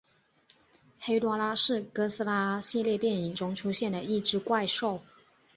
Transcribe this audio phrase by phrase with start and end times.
[0.99, 4.99] 黑多拉是哥斯拉系列电影中出现的一只怪兽。